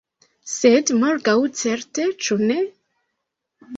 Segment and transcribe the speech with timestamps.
[0.53, 2.59] Sed morgaŭ certe, ĉu ne?